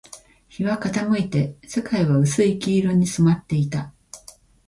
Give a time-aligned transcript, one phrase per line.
[0.49, 3.93] 日は傾いて、世界は薄い黄色に染まっていた